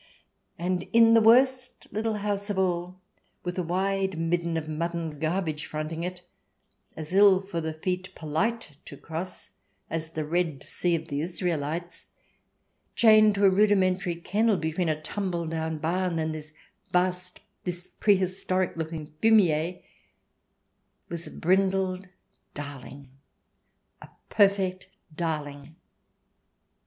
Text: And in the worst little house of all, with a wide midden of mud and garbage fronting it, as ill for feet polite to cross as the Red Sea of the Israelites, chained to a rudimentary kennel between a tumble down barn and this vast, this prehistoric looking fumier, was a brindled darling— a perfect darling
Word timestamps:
And 0.57 0.81
in 0.93 1.13
the 1.13 1.21
worst 1.21 1.85
little 1.91 2.15
house 2.15 2.49
of 2.49 2.57
all, 2.57 2.99
with 3.43 3.59
a 3.59 3.63
wide 3.63 4.17
midden 4.17 4.57
of 4.57 4.67
mud 4.67 4.95
and 4.95 5.21
garbage 5.21 5.67
fronting 5.67 6.01
it, 6.01 6.23
as 6.97 7.13
ill 7.13 7.39
for 7.39 7.61
feet 7.71 8.15
polite 8.15 8.77
to 8.85 8.97
cross 8.97 9.51
as 9.91 10.09
the 10.13 10.25
Red 10.25 10.63
Sea 10.63 10.95
of 10.95 11.09
the 11.09 11.21
Israelites, 11.21 12.07
chained 12.95 13.35
to 13.35 13.45
a 13.45 13.49
rudimentary 13.51 14.15
kennel 14.15 14.57
between 14.57 14.89
a 14.89 14.99
tumble 14.99 15.45
down 15.45 15.77
barn 15.77 16.17
and 16.17 16.33
this 16.33 16.51
vast, 16.91 17.39
this 17.63 17.85
prehistoric 17.85 18.75
looking 18.75 19.13
fumier, 19.21 19.83
was 21.09 21.27
a 21.27 21.31
brindled 21.31 22.07
darling— 22.55 23.11
a 24.01 24.09
perfect 24.31 24.89
darling 25.15 25.75